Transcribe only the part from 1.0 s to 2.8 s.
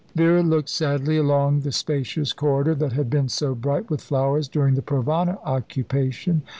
along the spacious corridor,